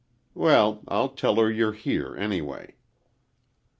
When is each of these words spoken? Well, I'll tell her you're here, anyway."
Well, 0.33 0.81
I'll 0.87 1.09
tell 1.09 1.35
her 1.35 1.51
you're 1.51 1.73
here, 1.73 2.15
anyway." 2.17 2.73